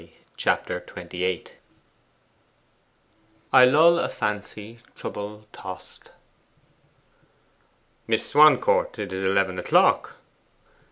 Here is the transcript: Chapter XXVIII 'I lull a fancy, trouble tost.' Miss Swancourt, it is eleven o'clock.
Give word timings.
Chapter 0.35 0.77
XXVIII 0.79 1.45
'I 3.53 3.65
lull 3.65 3.99
a 3.99 4.09
fancy, 4.09 4.79
trouble 4.95 5.45
tost.' 5.53 6.09
Miss 8.07 8.27
Swancourt, 8.27 8.97
it 8.97 9.13
is 9.13 9.21
eleven 9.23 9.59
o'clock. 9.59 10.15